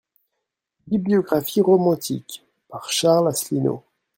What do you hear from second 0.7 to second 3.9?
BIBLIOGRAPHIE ROMANTIQUE, par Charles Asselineau.